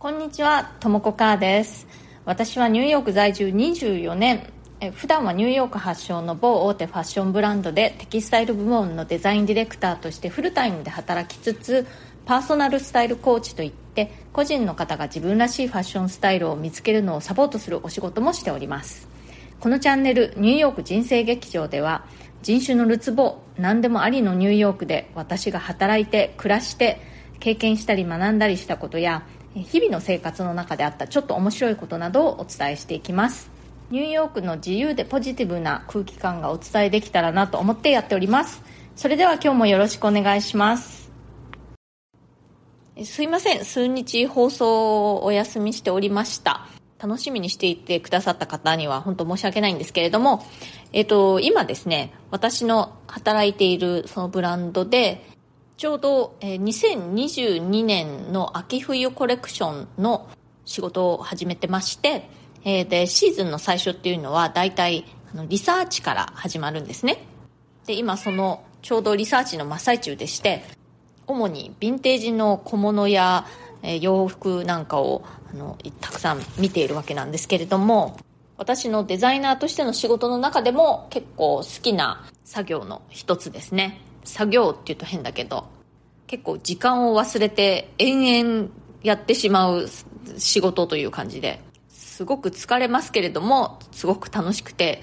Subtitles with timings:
[0.00, 1.88] こんにちは、ともこかーです。
[2.24, 11.84] 私はニューヨーク在住24年、え普段はニューヨーク発祥の某大手ファッションブランドでテキスタイル部門のデザインディレクターとしてフルタイムで働きつつ、
[12.26, 19.08] パーソナルスタイルコーチといって個人の方が自分らしいファッションスタイルを見つけるのをサポートするお仕事もしております
[19.58, 22.04] このチャンネル「ニューヨーク人生劇場」では
[22.42, 27.00] 人種のるつぼ何でもありのニューヨークで私が働いて暮らして
[27.40, 29.24] 経験したり学んだりしたことや
[29.62, 33.50] 日々の生活の中であったちょっと面白いことなどをお伝えしていきます。
[33.90, 38.62] ニューヨークの自由でポジティブな空気感がお伝えできたらなと思ってやっております。
[38.96, 41.10] それでは今日もよろしくお願いします。
[43.04, 43.64] すいません。
[43.64, 46.66] 数日放送をお休みしておりました。
[46.98, 50.44] 楽しみにしていてくださった方には本当申し訳ないんですけれども、
[50.92, 55.24] えっと、今ですね、私の働いているそのブランドで、
[55.78, 60.28] ちょうど、え2022年の秋冬コレクションの
[60.64, 62.28] 仕事を始めてまして、
[62.64, 67.24] えー、で、シーズンの最初っていうのは大体あのリサーチから始まるんですね。
[67.86, 70.64] で、今そのちょうどリサーチの真っ最中でして、
[71.28, 73.46] 主にヴィンテージの小物や、
[73.84, 75.22] えー、洋服なんかを
[75.54, 78.18] あのたくさん見ているわけなんですけれども、
[78.56, 84.07] 私のデザイナーとしての仕事の中でも結構好きな作業の一つですね。
[84.28, 85.66] 作業って言うと変だけど、
[86.26, 88.68] 結構時間を忘れて延々
[89.02, 89.88] やってしまう
[90.36, 95.02] 仕事という感じで、すごく疲れますけれども、すごく楽しくて、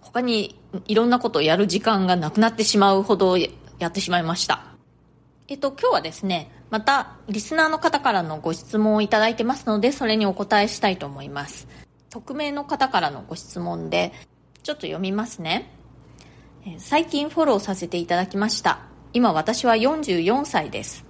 [0.00, 3.48] 他にいろんなことをやる時間がなくなってしまうほどや
[3.86, 4.64] ってしまいました。
[5.48, 11.66] えっと、今日はですね、また、リスナーの方からのご質問をいただいてますので、それにお答えしたいと思います。
[12.10, 14.12] 匿名の方からのご質問で、
[14.62, 15.79] ちょっと読みますね。
[16.76, 18.80] 最近フォローさせていただきました。
[19.14, 21.06] 今私は44歳です。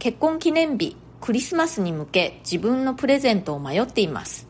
[0.00, 4.48] 結婚記念日、クリスマスに向け自分のプレゼントを迷っています。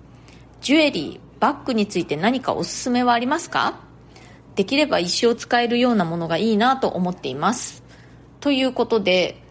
[0.62, 3.80] ジュエリー、バッグについて何かおすすめはありますか？
[4.54, 7.84] できれば一生使えるようなものがいいなと思っています。
[8.40, 9.42] ということで、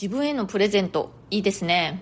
[0.00, 2.00] 自分へのプレゼント、いいですね。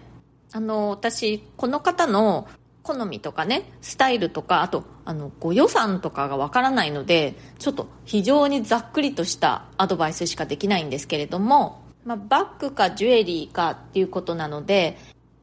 [0.53, 2.47] あの、私、この方の
[2.82, 14.98] 好みとかね、スタイルとか、あと、あの、ご予算とかがわからないので、ちょっと非常にざっくりとしたアドバイスしかできないんですけれども、まあ、バッグかジュエリーかっていうことなので、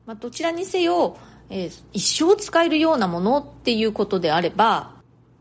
[0.06, 1.18] まあ、どちらにせよ、
[1.50, 4.96] えー、一生使えるようなものっていうことであれば、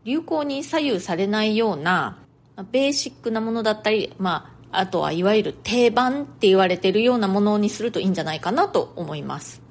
[0.05, 2.17] 流行に左右されないような、
[2.55, 9.68] まあ、ベーシックなものだったり、まあ、あとはいわゆる定番って言われてるようなものにするといいんじゃないかなと思います。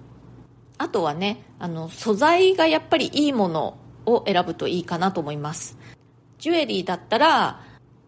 [0.79, 5.77] あとはね、あの、素材がやっぱりいいものを選ぶといいかなと思います。
[6.39, 7.61] ジュエリーだったら、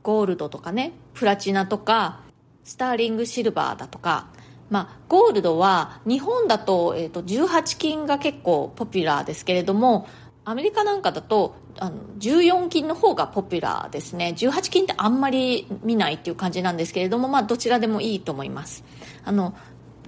[0.03, 2.21] ゴールドとかね、プラチナとか、
[2.65, 4.29] スターリングシルバーだとか、
[4.71, 10.07] まあ、ゴールドは日本だと,、えーと、18金が結構ポピュラーですけれども
[10.45, 14.35] アメリカなんかだとあの14金の方がポピュラーですね。
[14.37, 18.85] 18金ってあんまり見ないっていう感じなんですけれども、まあ、どちらでもいいと思います。
[19.25, 19.55] あの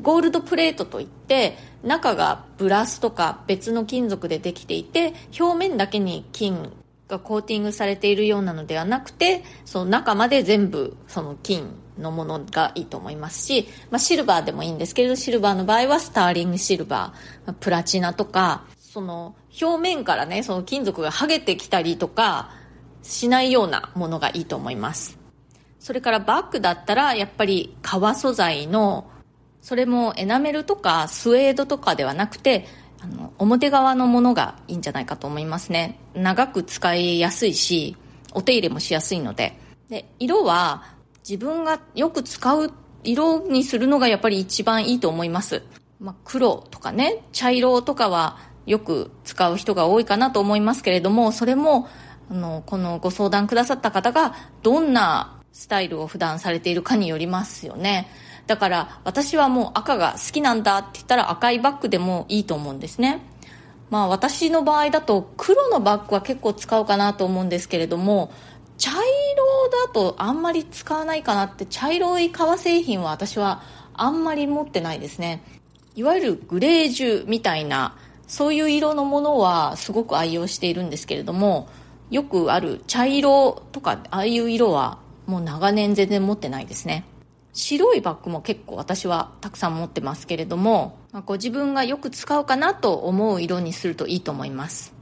[0.00, 6.72] ゴールドプレートといって中がブラスとか別の金属でできていて表面だけに金
[7.08, 22.50] がコーティングされているようなのではなくてその中まで全部その金のものがいいと思いますし、まあ、シルバーでもいいんですけれどシルバーの場合はスターリングシルバー、プラチナとかその表面からねその金属が剥げてきたりとか
[23.02, 25.18] しないようなものがいいと思います。
[25.78, 29.10] それからバッグだったらやっぱり革素材の
[29.62, 32.66] それもエナメルとかスウェードとかではなくて
[33.00, 35.98] あの表側のものがいいんじゃないかと思いますね。
[36.14, 37.96] 長く使いやすいし
[38.34, 39.58] お手入れもしやすいので。
[39.88, 40.84] で色は
[41.28, 42.72] 自分がよく使う
[43.04, 45.62] 色にするのがやっぱり一番いいと思います、
[46.00, 51.88] まあ、黒とかね茶色とかはよく使う人が多いかなと思いますけれどもそれも
[52.30, 58.08] あのこのご相談くださった方がどんなスタイルを普段されているかによりますよね。
[58.46, 63.22] だから私はもう赤が好きなんだって言ったら赤いバッグでもいいと思うんですね。
[63.90, 68.32] まあ私の場合だと黒のバッグは結構使うかなと思うんですけれども
[68.78, 69.00] 茶色
[69.86, 73.62] だとあんまり使わないかなって茶色い革製品は私は
[73.94, 75.44] あんまり持ってないですね。
[75.94, 77.96] いわゆるグレージュみたいな
[78.26, 81.68] そういう色のものはすごく愛用しているんですけれども
[82.10, 87.04] よくある茶色とかああいう色はもう長年全然持ってないですね。
[87.52, 94.94] 白いバッグも結構私はたくさん持ってますけれども、まあ、ご自分がよく使うかなと思う色にするといいと思います。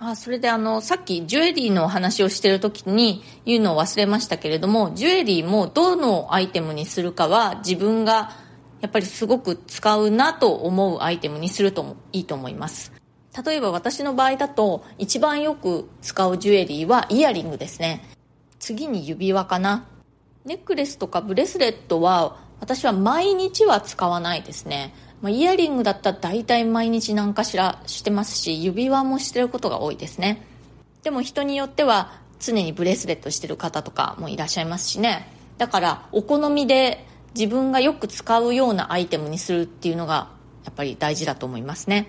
[0.00, 8.30] あそれであのさっきジュエリーのお話をしてる時に言うのを忘れましたけれどもジュエリーもどのアイテムにするかは自分が
[8.80, 12.92] やっぱりすごく使うなと思うアイテムにするといいと思います。
[13.44, 18.04] 例えば私の場合だと一番よく使うジュエリーはイヤリングですね。
[18.60, 19.84] 次に指輪かな。
[20.48, 30.42] ネックレスとかブレスレットは私は毎日は使わないですね、まあ、イヤリングだったら大体毎日何かしらしてますし指輪もしてることが多いですね。
[31.02, 35.30] でも人によっては常にブレスレットしてる方とかもいらっしゃいますしね。
[35.58, 37.04] だからお好みで
[37.34, 40.30] 自分がよく使うようなアイテムにするっていうのが
[40.64, 42.08] やっぱり大事だと思いますね。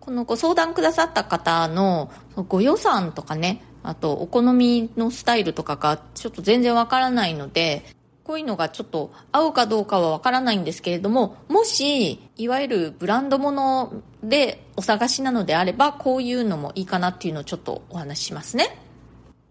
[0.00, 2.10] このご相談くださった方の
[2.48, 7.84] ご予算とかねあとお好みのスタイルとかがちょっと全然わからないので
[8.24, 18.78] こういうのがちょっと合うかどうかはわからないんですけれどももしいわゆるブランドものでお探しなのであればこういうのもいいかなっていうのをちょっとお話ししますね。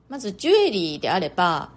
[0.07, 1.69] まずジュエリーであれば、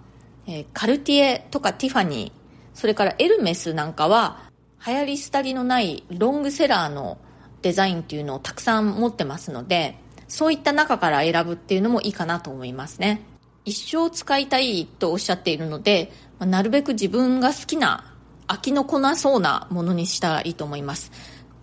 [0.47, 4.49] えー、カルティエとかティファニーそれからエルメスなんかは
[4.85, 7.17] 流行り廃りのないロングセラーの
[7.61, 9.97] デザインっていうのをたくさん持ってますので
[10.33, 13.21] そういった中から選ぶっていうのもいいかなと思いますね。
[13.65, 18.15] 一生使いたいとおっしゃっているのでまなるべく自分が好きな
[18.47, 21.11] 飽きのこなそうなものにしたらいいと思います。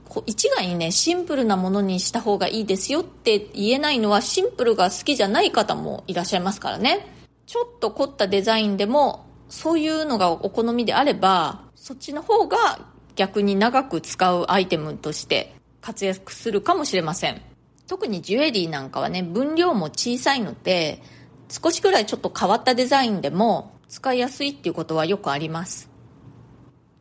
[0.09, 7.09] こう一概にねシンプルなものにした方がいいですよって言えないのはシンプルが好きじゃない方もいらっしゃいますからね。
[7.47, 17.50] ちょっと凝ったデザインでもそういうのがお好みであればそっちの方が逆に長く使うアイテムとして活躍するかもしれません。
[17.91, 21.03] 特にジュエリーなんかはね分量も小さいので
[21.49, 25.91] 少しくらいちょっと変わったデザインでも使いやすいっていうことはよくあります。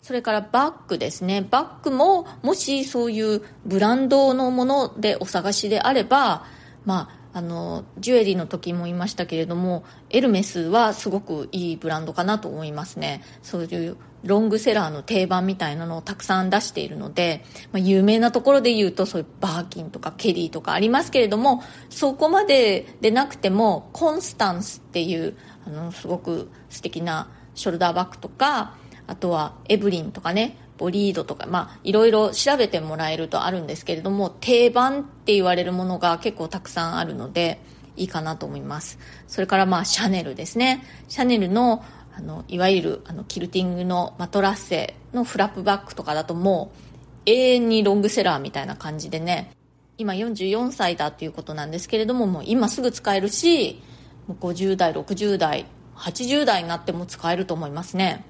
[0.01, 1.45] それからバッグですね。
[1.47, 6.43] バッグももしそういうブランドのものでお探しであれば
[6.85, 13.21] まああのジュエリーの時も言いましたけれどもエルメスはすごくいいブランドかなと思いますね。
[13.43, 28.75] そういうロングセラーの定番みたいなのをたくさん出しているので、まあ、有名なところで言うとそういうバーキンとかケリーとかありますけれどもそこまででなくてもコンスタンスっていうあのすごく素敵なショルダーバッグとか
[29.07, 37.59] あとはエブリンとかねボリードとか、まあ、いろいろ調べてもらえるとあるんですけれども、定番って言われるものが結構たくさんあるので、
[37.97, 38.97] いいかなと思います。
[39.27, 40.85] それからまあ、シャネルですね。
[41.09, 41.83] シャネルの、
[42.15, 46.89] あの、いわゆる、あの、キルティングのマトラッセのフラップバッグとかだともう、
[47.25, 49.51] 永遠にロングセラーみたいな感じでね、
[49.97, 53.81] 今44歳だっていうことなんですけれども、もう今すぐ使えるし、
[54.29, 55.65] 50代、60代、
[55.97, 58.23] 80代になっても使えると思いますね。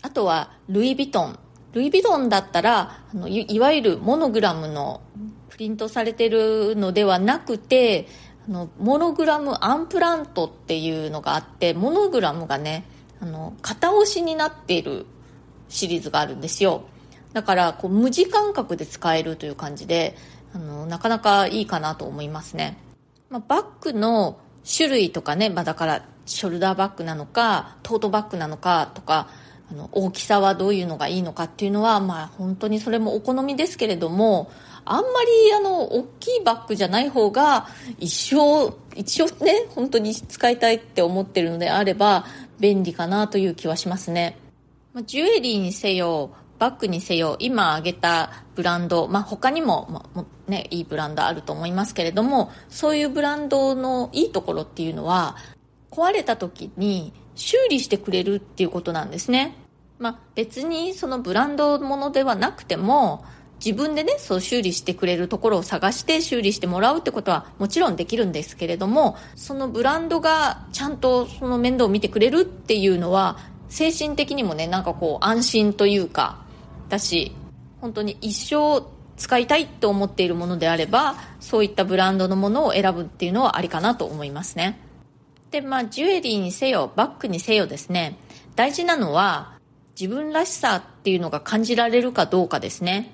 [0.00, 1.38] あとは、ルイ・ヴィトン。
[1.72, 5.00] ルイ・ヴィトンだったらあのいわゆるモノグラムの
[5.48, 8.08] プリントされてるのではなくて
[8.48, 12.84] あのモノグラムアンプラントっていうのがあってモノグラムがね
[13.20, 15.06] あの片押しになっている
[15.68, 16.84] シリーズがあるんですよ。
[17.32, 20.16] だからこう無地感覚で使えるという感じで
[20.54, 22.76] あのなかなかいいかなと思いますね、
[23.30, 29.28] まあ、バッグの種類とかね、まあ、だからショルダーバッグなのかトートバッグなのかとか
[29.72, 34.50] あの大きさはどういうのがいいのかっていうのは、まあ、本当にそれもお好みですけれども
[34.84, 37.66] あんまりあの大きいバッグじゃない方が
[37.98, 42.26] 一生一生ね本当に使いたいって思ってるのであれば
[42.60, 44.36] 便利かなという気はしますね、
[44.92, 55.36] ま、ジュエリーにせよバッグにせよ今挙げたブランド、まあ、他にも、まあね、いいブランドあると思いますけれどもそういうブランドのいいところっていうのは
[55.90, 59.61] 壊れた時に修理してくれるっていうことなんですね。
[60.02, 63.24] まあ、別にそのブランドものではなくても
[63.64, 76.42] 自分でねそう修理してくれるところを探して修理してもらうってことはもちろんできるんですけれどもそのブランドがちゃんとその面倒を見てくれるっていうのは精神的にもねなんかこう安心というか
[76.88, 77.36] だし
[77.80, 78.84] 本当に一生
[79.16, 84.80] 使いたいと思っているものであればそういったブランドのものを選ぶっていうのはありかなと思いますね。
[85.52, 88.18] でまあジュエリーにせよバッグにせよですね。
[88.56, 89.61] 大事なのは
[89.98, 93.12] 自分らしさっていうのが感じられるかどうかですね。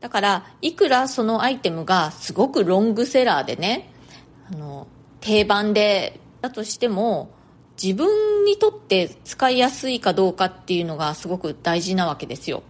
[0.00, 3.92] だから、いくらそのアイテムがすごくロングセラーでね、
[4.52, 4.88] あの、
[5.20, 7.30] 定番で、だとしても、
[7.80, 12.62] 自分にとって使いやすいかどうかっていうのがすごく大事なわけですよ。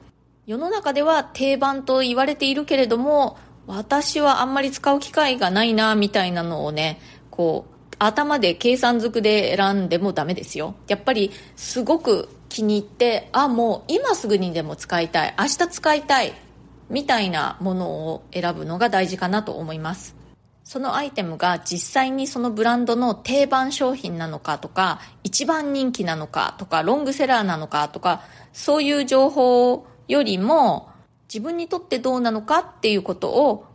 [0.47, 10.75] 世の中では定番と言われているけれども、私はあんまり使う機会がないな、みたいなのをね、こう、頭で計算づくで選んでもダメですよ。
[10.89, 16.35] やっぱりすごく気に入ってあもう今すぐにでも使いたい明日使いたい
[16.91, 20.23] みたいなものを選ぶのが大事かなと思います
[20.65, 30.89] そのアイテムが実際にそのブランドの定番商品なのかとか、一番人気なのかとか、ロングセラーなのかとか、そういう情報よりも、
[31.29, 33.67] 自分にとってどうなのかっていうことを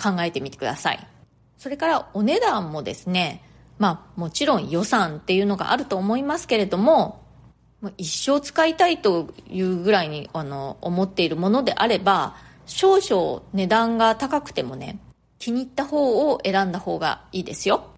[0.00, 1.08] 考えてみてください。
[1.56, 3.42] それからお値段もですね、
[3.78, 7.25] まあもちろん予算っていうのがあると思いますけれども、
[7.96, 14.98] 一生使いたいというぐらいにあの思っているものであれば、少々値段が高くてもね、
[15.38, 17.90] 気に入った方を選んだ方がいいですよ。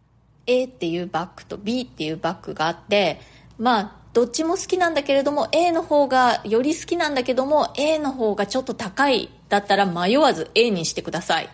[0.46, 3.20] A っていうバッグと B っていうバッグがあって、
[3.58, 11.48] まあ、どっちも好きなんだけれども A の方がより好きなんだけども A の方がちょっと高いだったら迷わず A にしてください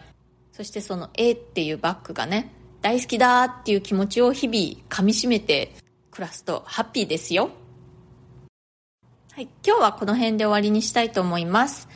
[0.53, 5.75] そしてその A っていうバッグがね大好きだっていう気持ちを日々噛みしめて
[6.11, 7.51] 暮らすとハッピーですよ
[9.35, 11.89] はい今日はこの辺で終わりにしたいと思います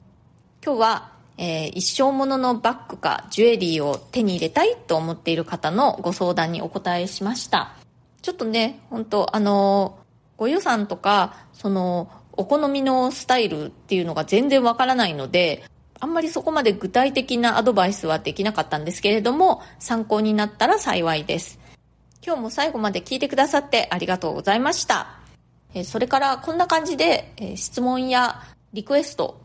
[0.61, 7.77] 今日は、えー、一生もののバッグかジュエリーを手に入れたいと思っている方のご相談にお答えしました
[8.23, 10.01] ちょっとね、本当あの
[10.37, 15.63] ご予算とか、その、お好みのスタイルっていうのが全然わからないので、
[16.01, 21.59] あんまりそこまで具体的なアドバイスはできなかったんですけれども、参考になったら幸いです。
[22.25, 25.18] 今日も最後まで聞いてくださってありがとうございました。
[25.85, 29.41] それからこんな感じで質問やリクエスト、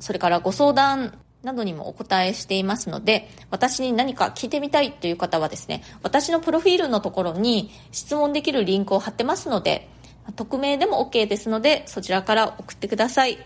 [0.00, 9.88] それからご相談などにもお答えしていますので、私に何か聞いてみたいという方はですね、私のプロフィールのところに質問できるリンクを貼ってますので、
[10.36, 13.38] 匿名でも OK ですので、そちらから送ってください。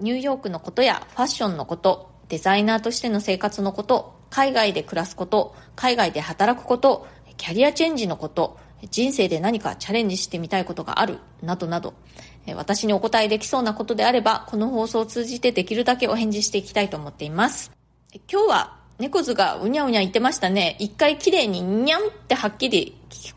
[0.00, 8.58] ニューヨークのことやファッションのこと、デザイナーとしての生活のこと、海外で暮らすこと、海外で働くこと、キャリアチェンジのこと、
[8.90, 11.94] 人生で何かチャレンジしてみたいことがある、などなど、
[12.54, 17.70] 私にお答えできそうなことであれば、この放送を通じてできるだけお返事していきたいと思っています。
[18.30, 20.76] 今日は猫図がうにゃうにゃ言ってましたね。
[20.78, 22.96] 一回綺麗ににゃんってはっきり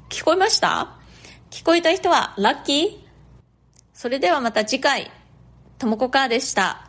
[0.09, 0.97] 聞こえました？
[1.49, 2.97] 聞こえた人はラッキー？
[3.93, 5.09] それではまた次回、
[5.79, 6.86] ともこかーでした。